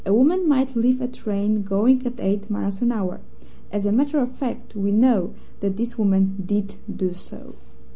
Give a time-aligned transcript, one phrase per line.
[0.03, 3.21] A woman might leave a train going at eight miles an hour.
[3.71, 7.53] As a matter of fact, we know that this woman DID do so.